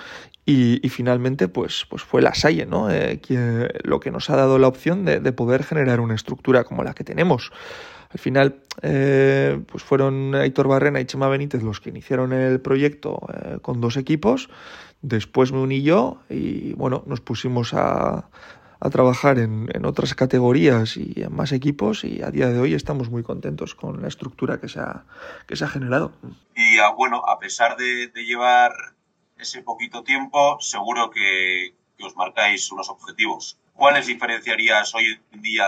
y, 0.44 0.80
finalmente 0.88 1.46
pues, 1.46 1.86
pues 1.88 2.02
fue 2.02 2.22
la 2.22 2.34
Salle, 2.34 2.66
¿no? 2.66 2.90
Eh, 2.90 3.20
lo 3.84 4.00
que 4.00 4.10
nos 4.10 4.30
ha 4.30 4.36
dado 4.36 4.58
la 4.58 4.66
opción 4.66 5.04
de, 5.04 5.20
poder 5.32 5.62
generar 5.62 6.00
una 6.00 6.16
estructura 6.16 6.64
como 6.64 6.82
la 6.82 6.94
que 6.94 7.04
tenemos. 7.04 7.52
Al 8.14 8.20
final, 8.20 8.60
eh, 8.82 9.60
pues 9.66 9.82
fueron 9.82 10.36
Aitor 10.36 10.68
Barrena 10.68 11.00
y 11.00 11.04
Chema 11.04 11.26
Benítez 11.26 11.64
los 11.64 11.80
que 11.80 11.90
iniciaron 11.90 12.32
el 12.32 12.60
proyecto 12.60 13.20
eh, 13.34 13.58
con 13.60 13.80
dos 13.80 13.96
equipos. 13.96 14.48
Después 15.02 15.50
me 15.50 15.58
uní 15.58 15.82
yo 15.82 16.18
y 16.30 16.74
bueno, 16.74 17.02
nos 17.06 17.20
pusimos 17.20 17.74
a, 17.74 18.28
trabajar 18.92 19.38
en, 19.38 19.84
otras 19.86 20.14
categorías 20.14 20.98
y 20.98 21.22
en 21.22 21.34
más 21.34 21.52
equipos 21.52 22.04
y 22.04 22.22
a 22.22 22.30
día 22.30 22.48
de 22.50 22.60
hoy 22.60 22.74
estamos 22.74 23.08
muy 23.08 23.22
contentos 23.22 23.74
con 23.74 24.02
la 24.02 24.08
estructura 24.08 24.60
que 24.60 24.68
se 24.68 24.78
ha, 24.78 25.04
que 25.48 25.56
generado. 25.56 26.12
Y 26.54 26.78
ah, 26.78 26.90
bueno, 26.90 27.22
a 27.26 27.38
pesar 27.38 27.76
de, 27.78 28.10
llevar 28.14 28.72
ese 29.38 29.62
poquito 29.62 30.04
tiempo, 30.04 30.58
seguro 30.60 31.10
que, 31.10 31.74
os 32.00 32.14
marcáis 32.14 32.70
unos 32.70 32.90
objetivos. 32.90 33.58
¿Cuáles 33.72 34.06
diferenciarías 34.06 34.94
hoy 34.94 35.18
en 35.32 35.40
día 35.40 35.64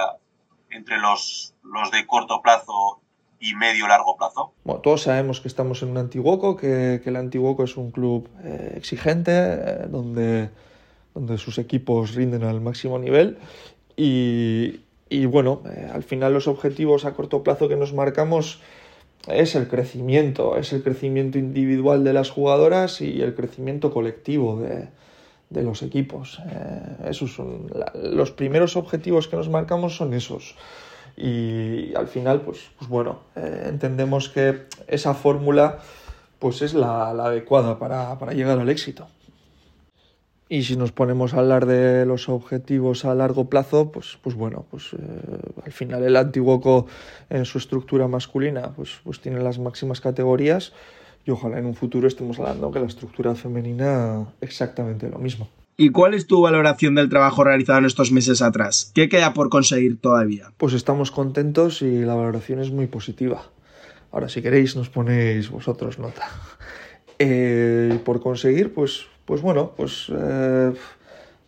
entre 0.77 0.99
los, 0.99 1.55
los 1.65 1.91
de 1.91 2.07
corto 2.07 2.41
plazo 2.43 3.01
y 3.41 3.55
medio 3.55 3.87
largo 3.89 4.17
plazo? 4.17 4.53
Todos 4.83 5.03
sabemos 5.03 5.41
que 5.41 5.49
estamos 5.49 5.83
en 5.83 5.91
un 5.91 5.99
Antiguoco, 5.99 6.57
que, 6.57 7.01
que 7.03 7.11
el 7.11 7.17
Antiguoco 7.17 7.65
es 7.65 7.77
un 7.77 7.91
club 7.91 8.29
eh, 8.45 8.75
exigente, 8.77 9.33
eh, 9.33 9.87
donde 9.89 10.51
donde 11.17 11.39
sus 11.39 11.57
equipos 11.57 12.15
rinden 12.15 12.45
al 12.45 12.61
máximo 12.61 12.99
nivel 12.99 13.39
y, 13.97 14.79
bueno, 15.31 15.63
eh, 15.65 15.89
al 15.91 16.03
final 16.03 16.35
los 16.35 16.47
objetivos 16.47 17.07
a 17.07 17.15
corto 17.15 17.43
plazo 17.43 17.69
que 17.69 17.77
nos 17.77 17.95
marcamos 17.95 18.61
es 19.27 19.55
el 19.55 19.67
crecimiento, 19.67 20.59
es 20.59 20.75
el 20.75 20.83
crecimiento 20.83 21.39
individual 21.39 22.05
de 22.05 22.13
las 22.13 22.29
jugadoras 22.31 23.01
y 23.01 23.23
el 23.23 23.35
crecimiento 23.35 23.95
colectivo 23.95 24.61
de, 24.61 24.89
los 25.51 25.83
equipos. 25.83 26.41
Eh, 26.51 27.11
esos 27.11 27.35
son 27.35 27.71
los 27.95 28.31
primeros 28.31 28.77
objetivos 28.77 29.29
que 29.29 29.37
nos 29.37 29.49
marcamos 29.49 29.97
son 29.97 30.15
esos. 30.15 30.57
Y 31.17 31.95
al 31.95 32.09
final, 32.09 32.43
pues, 32.43 32.71
pues 32.79 32.91
bueno, 32.91 33.21
eh, 33.37 33.67
entendemos 33.69 34.29
que 34.29 34.67
esa 34.87 35.15
fórmula 35.15 35.79
pues 36.39 36.61
es 36.61 36.75
la, 36.75 37.09
adecuada 37.09 37.79
para 37.79 38.33
llegar 38.33 38.59
al 38.59 38.69
éxito. 38.69 39.09
Y 40.49 40.63
si 40.63 40.77
nos 40.77 40.93
ponemos 40.93 41.35
a 41.35 41.39
hablar 41.39 41.67
de 41.67 42.07
los 42.07 42.29
objetivos 42.29 43.05
a 43.05 43.15
largo 43.17 43.47
plazo, 43.47 43.91
pues, 43.91 44.17
pues 44.23 44.37
bueno, 44.37 44.65
pues 44.71 44.93
eh, 44.93 44.97
al 45.65 45.73
final 45.73 46.05
el 46.05 46.15
Antiguoco 46.15 46.87
en 47.31 47.45
su 47.45 47.59
estructura 47.59 48.07
masculina 48.07 48.73
pues, 48.77 49.01
pues 49.03 49.21
tiene 49.21 49.41
las 49.41 49.59
máximas 49.59 50.01
categorías 50.01 50.73
y 51.27 51.31
ojalá 51.31 51.59
en 51.59 51.67
un 51.67 51.75
futuro 51.75 52.09
estemos 52.09 52.39
hablando 52.39 52.71
que 52.71 52.81
la 52.81 52.87
estructura 52.87 53.35
femenina 53.35 54.27
exactamente 54.41 55.11
lo 55.11 55.19
mismo. 55.19 55.49
¿Y 55.77 55.91
cuál 55.91 56.15
es 56.15 56.27
tu 56.27 56.41
valoración 56.41 56.95
del 56.95 57.11
trabajo 57.11 57.45
realizado 57.45 57.81
en 57.81 57.85
estos 57.85 58.11
meses 58.11 58.41
atrás? 58.41 58.93
¿Qué 58.95 59.11
queda 59.11 59.35
por 59.35 59.51
conseguir 59.51 60.01
todavía? 60.01 60.53
Pues 60.57 60.73
estamos 60.73 61.11
contentos 61.11 61.83
y 61.83 62.01
la 62.01 62.15
valoración 62.15 62.61
es 62.61 62.71
muy 62.71 62.87
positiva. 62.87 63.43
Ahora, 64.11 64.31
si 64.31 64.41
queréis, 64.41 64.75
nos 64.77 64.89
ponéis 64.89 65.51
vosotros 65.51 65.99
nota. 65.99 66.27
Eh, 67.19 67.99
por 68.05 68.21
conseguir, 68.21 68.75
pues 68.75 69.07
pues 69.27 69.43
bueno, 69.43 69.73
pues 69.77 70.07
eh, 70.09 70.73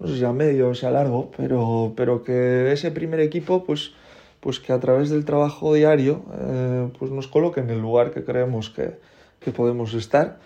no 0.00 0.06
sé 0.06 0.18
si 0.18 0.25
a 0.25 0.32
medio 0.32 0.70
o 0.70 0.75
sea 0.75 0.90
largo, 0.90 1.30
pero, 1.37 1.94
pero 1.97 2.25
que 2.25 2.70
ese 2.73 2.90
primer 2.90 3.20
equipo, 3.20 3.64
pues, 3.64 3.92
pues 4.40 4.58
que 4.58 4.73
a 4.73 4.80
través 4.80 5.11
del 5.11 5.25
trabajo 5.25 5.73
diario, 5.73 6.25
eh, 6.40 6.88
pues 6.99 7.12
nos 7.12 7.28
coloque 7.28 7.61
en 7.61 7.70
el 7.70 7.80
lugar 7.80 8.11
que 8.11 8.25
creemos 8.25 8.68
que, 8.68 8.99
podemos 9.54 9.95
estar, 9.95 10.38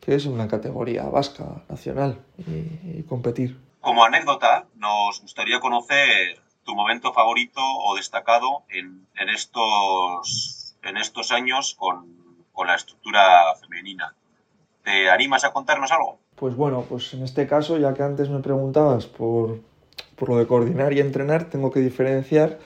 que 0.00 0.14
es 0.14 0.26
una 0.26 0.48
categoría 0.48 1.04
vasca, 1.04 1.62
nacional, 1.68 2.18
y, 2.38 3.02
competir. 3.04 3.58
Como 3.80 4.04
anécdota, 4.04 4.66
nos 4.76 5.20
gustaría 5.20 5.60
conocer 5.60 6.40
tu 6.64 6.74
momento 6.74 7.12
favorito 7.12 7.60
o 7.60 7.96
destacado 7.96 8.62
en, 8.68 9.06
estos, 9.28 10.76
en 10.82 10.96
estos 10.96 11.32
años 11.32 11.74
con, 11.78 12.06
con 12.52 12.66
la 12.66 12.74
estructura 12.74 13.54
femenina. 13.60 14.14
¿Te 14.84 15.10
animas 15.10 15.44
a 15.44 15.52
contarnos 15.52 15.90
algo? 15.92 16.18
Pues 16.36 16.56
bueno, 16.56 16.84
pues 16.88 17.14
en 17.14 17.22
este 17.22 17.46
caso, 17.46 17.78
ya 17.78 17.94
que 17.94 18.02
antes 18.02 18.28
me 18.28 18.40
preguntabas 18.40 19.06
por, 19.06 19.60
lo 20.26 20.36
de 20.36 20.46
coordinar 20.46 20.92
y 20.92 21.00
entrenar, 21.00 21.44
tengo 21.44 21.70
que 21.70 21.80
diferenciar. 21.80 22.58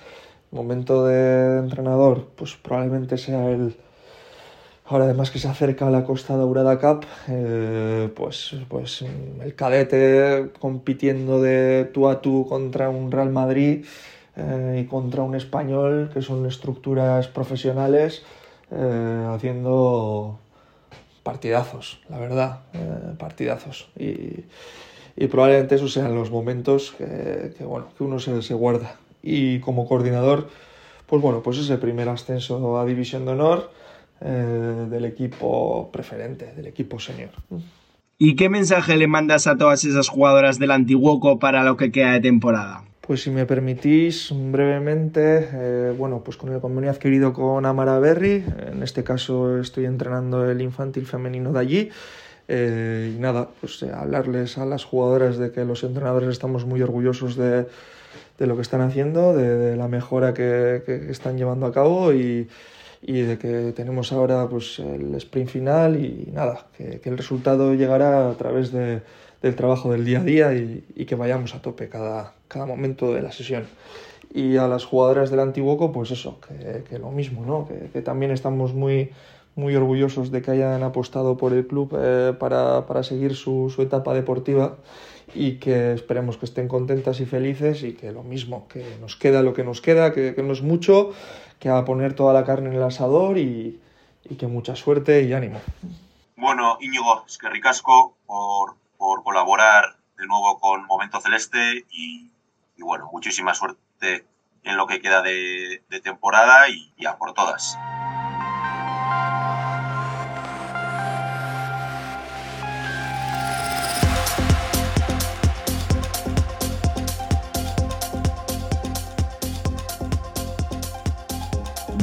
El 0.53 0.57
momento 0.57 1.05
de 1.05 1.59
entrenador, 1.59 2.29
pues 2.37 2.57
probablemente 2.57 3.19
sea 3.19 3.51
el, 3.51 3.77
Ahora 4.89 5.07
además 5.07 5.33
que 5.33 5.41
se 5.41 5.49
acerca 5.49 5.91
la 5.91 6.05
Costa 6.05 6.37
Daurada 6.37 6.79
Cup, 6.79 7.05
eh, 7.27 8.09
pues, 8.15 8.55
pues 8.69 9.03
el 9.43 9.55
cadete 9.57 10.51
compitiendo 10.61 11.43
de 11.43 11.91
tú 11.93 12.09
a 12.09 12.23
tú 12.23 12.47
contra 12.49 12.89
un 12.89 13.11
Real 13.11 13.31
Madrid 13.31 13.85
eh, 14.37 14.83
y 14.85 14.87
contra 14.87 15.25
un 15.25 15.35
español, 15.35 16.11
que 16.15 16.23
son 16.23 16.47
estructuras 16.47 17.27
profesionales, 17.27 18.23
eh, 18.71 19.27
haciendo 19.29 20.39
partidazos, 21.25 22.01
la 22.09 22.21
verdad, 22.21 22.61
partidazos. 23.19 23.89
Y, 23.99 24.45
y, 25.17 25.27
probablemente 25.27 25.75
esos 25.75 25.93
sean 25.93 26.15
los 26.15 26.31
momentos 26.31 26.95
que, 26.97 27.53
que 27.59 27.65
bueno, 27.65 27.89
que 27.99 28.05
uno 28.05 28.21
se, 28.21 28.41
se 28.41 28.55
guarda. 28.55 28.95
Y 29.21 29.59
como 29.59 29.89
coordinador, 29.89 30.49
pues 31.07 31.21
bueno, 31.21 31.43
pues 31.43 31.59
ese 31.59 31.77
primer 31.77 32.09
ascenso 32.09 32.79
a 32.79 32.85
División 32.85 33.25
de 33.25 33.33
Honor 33.33 33.71
eh, 34.21 34.87
del 34.91 35.05
equipo 35.05 35.91
preferente, 35.93 36.53
del 36.57 36.67
equipo 36.67 36.99
senior. 36.99 37.31
¿Y 38.19 38.35
qué 38.35 38.49
mensaje 38.49 38.97
le 38.97 39.07
mandas 39.07 39.47
a 39.47 39.57
todas 39.57 39.85
esas 39.85 40.09
jugadoras 40.09 40.59
del 40.59 40.71
Antiguoco 40.71 41.39
para 41.39 41.65
lo 41.65 41.77
que 41.77 41.93
queda 41.93 42.13
de 42.13 42.21
temporada? 42.21 42.83
Pues 43.03 43.23
si 43.23 43.31
me 43.31 43.47
permitís 43.47 44.33
brevemente, 44.35 45.49
eh, 45.53 45.95
bueno, 45.97 46.23
pues 46.25 46.37
con 46.37 46.53
el 46.53 46.61
convenio 46.61 46.91
adquirido 46.91 47.33
con 47.33 47.65
Amara 47.67 47.99
Berry, 48.01 48.43
en 48.73 48.83
este 48.83 49.05
caso 49.05 49.61
estoy 49.61 49.85
entrenando 49.85 50.51
el 50.51 50.61
infantil 50.61 51.07
femenino 51.07 51.53
de 51.53 51.61
allí, 51.61 51.91
eh, 52.49 53.13
y 53.15 53.21
nada, 53.21 53.49
pues 53.61 53.83
hablarles 53.83 54.57
a 54.59 54.65
las 54.65 54.85
jugadoras 54.85 55.37
de 55.37 55.53
que 55.53 55.65
los 55.65 55.85
entrenadores 55.85 56.31
estamos 56.31 56.65
muy 56.65 56.81
orgullosos 56.83 57.37
de, 57.37 57.67
de 58.39 58.47
lo 58.47 58.57
que 58.57 58.63
están 58.63 58.81
haciendo, 58.81 59.37
de, 59.37 59.57
de 59.57 59.77
la 59.77 59.89
mejora 59.89 60.35
que, 60.35 60.83
que, 60.87 61.11
están 61.11 61.37
llevando 61.37 61.67
a 61.67 61.73
cabo 61.73 62.13
y, 62.13 62.49
y 63.03 63.21
de 63.21 63.39
que 63.39 63.73
tenemos 63.75 64.13
ahora 64.13 64.49
pues, 64.49 64.79
el 64.79 65.15
sprint 65.17 65.49
final 65.49 65.97
y 65.97 66.31
nada, 66.33 66.67
que, 66.77 67.01
que 67.01 67.09
el 67.09 67.17
resultado 67.17 67.75
llegará 67.75 68.31
a 68.31 68.35
través 68.35 68.73
de, 68.73 69.03
del 69.43 69.55
trabajo 69.55 69.91
del 69.93 70.05
día 70.05 70.21
a 70.21 70.25
día 70.25 70.55
y, 70.55 70.85
y, 70.95 71.05
que 71.05 71.15
vayamos 71.15 71.55
a 71.55 71.63
tope 71.63 71.89
cada, 71.89 72.35
cada 72.49 72.67
momento 72.67 73.13
de 73.13 73.23
la 73.23 73.33
sesión. 73.33 73.65
Y 74.33 74.57
a 74.57 74.69
las 74.69 74.85
jugadoras 74.85 75.31
del 75.31 75.41
Antiguoco, 75.41 75.93
pues 75.93 76.11
eso, 76.11 76.41
que, 76.41 76.85
que 76.89 76.99
lo 76.99 77.11
mismo, 77.11 77.45
¿no? 77.47 77.67
que, 77.67 77.89
que, 77.91 78.03
también 78.03 78.33
estamos 78.33 78.75
muy, 78.75 79.11
muy 79.55 79.75
orgullosos 79.75 80.31
de 80.31 80.43
que 80.43 80.51
hayan 80.51 80.83
apostado 80.83 81.37
por 81.37 81.53
el 81.53 81.67
club 81.67 81.97
eh, 81.99 82.35
para, 82.39 82.87
para, 82.87 83.03
seguir 83.03 83.35
su, 83.35 83.73
su 83.75 83.83
etapa 83.83 84.15
deportiva 84.15 84.77
y 85.35 85.57
que 85.59 85.93
esperemos 85.93 86.37
que 86.37 86.47
estén 86.47 86.69
contentas 86.69 87.21
y 87.21 87.27
felices 87.27 87.83
y 87.83 87.95
que 87.95 88.13
lo 88.13 88.23
mismo, 88.23 88.69
que 88.69 88.97
nos 89.01 89.17
queda 89.17 89.43
lo 89.43 89.55
que 89.55 89.65
nos 89.65 89.81
queda, 89.81 90.13
que, 90.13 90.35
que 90.35 90.43
no 90.43 90.53
es 90.53 90.63
mucho 90.63 91.13
que 91.59 91.69
a 91.69 91.85
poner 91.85 92.15
toda 92.15 92.33
la 92.33 92.45
carne 92.45 92.69
en 92.69 92.77
el 92.77 92.83
asador 92.83 93.39
y, 93.39 93.81
y 94.25 94.37
que 94.37 94.47
mucha 94.47 94.77
suerte 94.77 95.23
y 95.23 95.33
ánimo. 95.33 95.61
Bueno, 96.37 96.79
Íñigo, 96.81 97.25
es 97.27 97.39
que 97.39 97.49
ricasco 97.49 98.17
por, 98.27 98.77
por 98.99 99.23
colaborar 99.23 99.97
de 100.19 100.27
nuevo 100.27 100.59
con 100.59 100.87
Momento 100.87 101.21
Celeste 101.21 101.87
y, 101.91 102.31
y, 102.77 102.83
bueno, 102.83 103.09
muchísima 103.13 103.55
suerte 103.55 104.27
en 104.63 104.77
lo 104.77 104.87
que 104.87 105.01
queda 105.01 105.23
de, 105.23 105.83
de 105.89 106.01
temporada 106.01 106.69
y 106.69 106.93
ya 106.99 107.17
por 107.17 107.33
todas. 107.33 107.79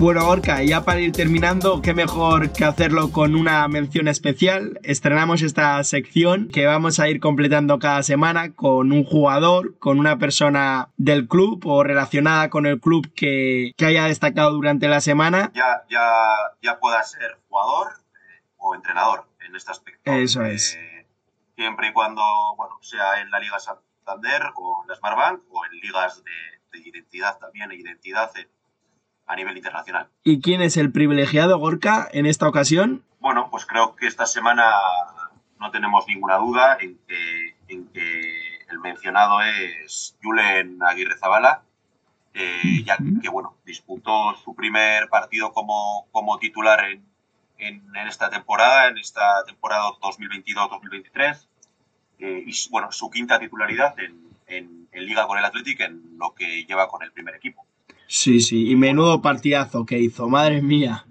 Bueno, 0.04 0.28
Orca, 0.28 0.62
ya 0.62 0.84
para 0.84 1.00
ir 1.00 1.14
terminando, 1.14 1.82
qué 1.82 1.94
mejor 1.94 2.52
que 2.52 2.66
hacerlo 2.66 3.14
con 3.14 3.36
una 3.36 3.66
mención 3.70 4.10
especial. 4.10 4.78
Estrenamos 4.84 5.42
esta 5.42 5.82
sección 5.86 6.50
que 6.50 6.66
vamos 6.66 7.00
a 7.00 7.08
ir 7.08 7.22
completando 7.22 7.80
cada 7.80 8.04
semana 8.04 8.54
con 8.54 8.92
un 8.92 9.06
jugador, 9.06 9.80
con 9.80 10.00
una 10.00 10.18
persona 10.18 10.90
del 10.98 11.30
club 11.30 11.66
o 11.66 11.86
relacionada 11.86 12.50
con 12.50 12.66
el 12.66 12.82
club 12.82 13.14
que, 13.16 13.72
que 13.78 13.86
haya 13.86 14.04
destacado 14.04 14.52
durante 14.52 14.90
la 14.90 15.00
semana. 15.00 15.54
Ya, 15.54 15.86
ya, 15.90 16.04
ya 16.62 16.80
pueda 16.82 17.02
ser 17.04 17.40
jugador 17.48 17.94
eh, 17.94 18.44
o 18.58 18.76
entrenador 18.76 19.26
en 19.48 19.56
este 19.56 19.72
aspecto. 19.72 20.12
Eso 20.12 20.44
es. 20.44 20.76
Eh, 20.76 21.08
siempre 21.56 21.88
y 21.88 21.94
cuando 21.94 22.22
bueno, 22.58 22.78
sea 22.82 23.22
en 23.22 23.32
la 23.32 23.40
Liga 23.40 23.58
Santander 23.58 24.52
o 24.54 24.82
en 24.84 24.90
la 24.90 24.96
Smartbank 24.98 25.44
o 25.50 25.66
en 25.66 25.80
ligas 25.80 26.22
de, 26.26 26.78
de 26.78 26.90
identidad 26.90 27.38
también, 27.38 27.72
e 27.72 27.76
identidad 27.76 28.30
en 28.36 28.50
a 29.26 29.36
nivel 29.36 29.58
internacional. 29.58 30.08
¿Y 30.24 30.42
quién 30.42 30.62
es 30.62 30.78
el 30.78 30.92
privilegiado, 30.92 31.58
Gorka, 31.58 32.08
en 32.12 32.26
esta 32.26 32.48
ocasión? 32.48 33.04
Bueno, 33.20 33.50
pues 33.50 33.66
creo 33.66 33.96
que 33.96 34.08
esta 34.08 34.26
semana 34.26 34.66
no 35.60 35.72
tenemos 35.72 36.06
ninguna 36.08 36.38
duda 36.38 36.78
en 36.80 36.98
que, 37.08 37.56
en 37.70 37.88
que 37.88 38.58
el 38.70 38.80
mencionado 38.80 39.42
es 39.42 40.18
Julen 40.22 40.82
Aguirre 40.84 41.18
Zabala, 41.18 41.64
eh, 42.34 42.84
ya 42.84 42.98
que 43.22 43.30
bueno, 43.30 43.56
disputó 43.66 44.36
su 44.36 44.56
primer 44.56 45.08
partido 45.08 45.54
como, 45.54 46.08
como 46.12 46.40
titular 46.40 46.84
en, 46.86 47.06
en, 47.58 47.96
en, 47.96 48.08
esta 48.08 48.30
temporada, 48.30 48.88
en 48.88 48.98
esta 48.98 49.44
temporada 49.46 49.84
2022-2023, 50.02 51.48
eh, 52.20 52.44
y 52.46 52.70
bueno, 52.70 52.92
su 52.92 53.10
quinta 53.10 53.40
titularidad 53.40 53.98
en, 54.00 54.20
en, 54.48 54.88
en 54.92 55.06
Liga 55.06 55.28
con 55.28 55.38
el 55.38 55.46
Athletic 55.46 55.80
en 55.82 56.18
lo 56.18 56.34
que 56.34 56.66
lleva 56.66 56.88
con 56.88 57.04
el 57.04 57.12
primer 57.12 57.36
equipo. 57.36 57.66
Sí, 58.08 58.42
sí, 58.42 58.70
y 58.70 58.76
menudo 58.76 59.22
partidazo 59.22 59.86
que 59.86 60.00
hizo, 60.00 60.30
madre 60.30 60.62
mía. 60.62 61.06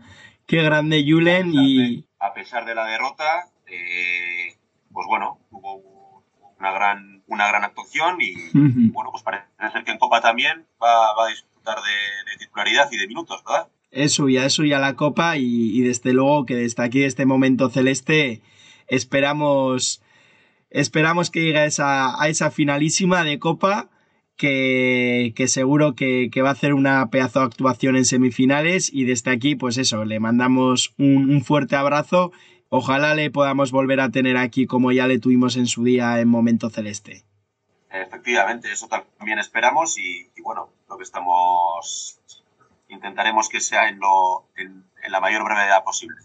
Qué 0.46 0.62
grande 0.62 1.05
Julen 1.07 1.52
y... 1.55 2.05
A 2.18 2.35
pesar 2.35 2.64
de 2.64 2.74
la 2.74 2.85
derrota, 2.87 3.48
eh, 3.66 4.57
pues 4.92 5.07
bueno, 5.09 5.38
tuvo 5.50 6.22
una 6.59 6.72
gran, 6.72 7.22
una 7.26 7.48
gran 7.48 7.64
actuación 7.64 8.20
y 8.20 8.35
uh 8.35 8.52
-huh. 8.52 8.92
bueno, 8.92 9.11
pues 9.11 9.22
parece 9.24 9.46
ser 9.72 9.83
que 9.85 9.90
en 9.90 9.98
Copa 9.98 10.20
también 10.20 10.66
va, 10.81 11.14
va 11.14 11.26
a 11.26 11.28
disfrutar 11.28 11.78
de, 11.78 12.31
de, 12.31 12.38
titularidad 12.38 12.88
y 12.92 12.98
de 12.98 13.09
minutos, 13.09 13.42
¿verdad? 13.44 13.68
Eso 13.90 14.28
ya, 14.28 14.44
eso 14.44 14.64
ya 14.64 14.78
la 14.78 14.94
Copa 14.94 15.37
y, 15.37 15.76
y 15.76 15.81
desde 15.81 16.12
luego 16.12 16.46
que 16.46 16.55
desde 16.55 16.83
aquí, 16.85 17.02
este 17.02 17.26
momento 17.26 17.68
celeste, 17.68 18.42
esperamos, 18.87 20.02
esperamos 20.70 21.31
que 21.31 21.40
llegue 21.40 21.59
a 21.59 21.64
esa, 21.64 22.22
a 22.22 22.28
esa 22.28 22.50
finalísima 22.50 23.24
de 23.24 23.38
Copa 23.38 23.88
que, 24.42 25.35
que 25.37 25.46
seguro 25.46 25.94
que, 25.94 26.28
que, 26.33 26.42
va 26.42 26.48
a 26.48 26.52
hacer 26.52 26.74
una 26.74 27.11
pedazo 27.11 27.38
de 27.38 27.44
actuación 27.44 27.94
en 27.94 28.05
semifinales 28.05 28.92
y 28.92 29.05
desde 29.05 29.31
aquí, 29.31 29.55
pues 29.55 29.78
eso, 29.78 30.05
le 30.05 30.18
mandamos 30.18 30.94
un, 30.98 31.31
un, 31.31 31.44
fuerte 31.44 31.76
abrazo. 31.76 32.33
Ojalá 32.68 33.14
le 33.14 33.31
podamos 33.31 33.70
volver 33.70 34.00
a 34.00 34.11
tener 34.11 34.37
aquí 34.37 34.66
como 34.66 34.90
ya 34.90 35.07
le 35.07 35.20
tuvimos 35.20 35.57
en 35.57 35.66
su 35.66 35.85
día 35.85 36.18
en 36.18 36.26
Momento 36.26 36.70
Celeste. 36.70 37.22
Efectivamente, 37.88 38.72
eso 38.72 38.88
también 38.88 39.38
esperamos 39.38 39.96
y, 39.96 40.28
y 40.37 40.42
bueno, 40.42 40.70
lo 40.88 40.96
que 40.96 41.05
estamos 41.05 42.18
intentaremos 42.88 43.48
que 43.48 43.61
sea 43.61 43.88
en, 43.90 44.00
lo, 44.00 44.48
en, 44.57 44.85
en 45.05 45.12
la 45.12 45.20
mayor 45.20 45.44
brevedad 45.44 45.85
posible. 45.85 46.16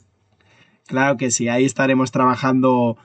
Claro 0.88 1.18
que 1.18 1.30
sí, 1.30 1.50
ahí 1.50 1.66
estaremos 1.66 2.12
trabajando, 2.12 2.98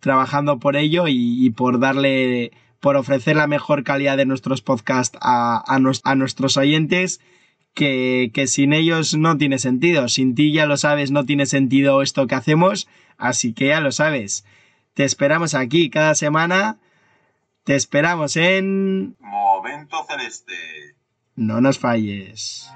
trabajando 0.00 0.58
por 0.58 0.74
ello 0.74 1.06
y, 1.06 1.46
y 1.46 1.50
por 1.50 1.78
darle 1.78 2.50
por 2.86 2.96
ofrecer 2.96 3.34
la 3.34 3.48
mejor 3.48 3.82
calidad 3.82 4.16
de 4.16 4.26
nuestros 4.26 4.62
podcasts 4.62 5.18
a, 5.20 5.64
a, 5.66 5.80
nos, 5.80 6.02
a 6.04 6.14
nuestros 6.14 6.56
oyentes, 6.56 7.20
que, 7.74 8.30
que, 8.32 8.46
sin 8.46 8.72
ellos 8.72 9.16
no 9.16 9.36
tiene 9.38 9.58
sentido. 9.58 10.06
Sin 10.08 10.36
ti 10.36 10.52
ya 10.52 10.66
lo 10.66 10.76
sabes, 10.76 11.10
no 11.10 11.24
tiene 11.24 11.46
sentido 11.46 12.00
esto 12.00 12.28
que 12.28 12.36
hacemos, 12.36 12.86
así 13.18 13.54
que 13.54 13.66
ya 13.66 13.80
lo 13.80 13.90
sabes. 13.90 14.44
Te 14.94 15.02
esperamos 15.02 15.54
aquí 15.54 15.90
cada 15.90 16.14
semana. 16.14 16.78
Te 17.64 17.74
esperamos 17.74 18.36
en... 18.36 19.16
Momento 19.18 20.06
Celeste. 20.08 20.54
No 21.34 21.60
nos 21.60 21.80
falles. 21.80 22.70